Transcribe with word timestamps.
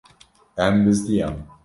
Em 0.65 0.81
bizdiyan. 0.87 1.37